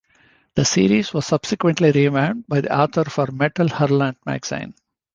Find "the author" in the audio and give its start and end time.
2.61-3.03